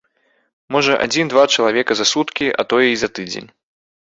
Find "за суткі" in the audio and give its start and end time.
1.99-2.47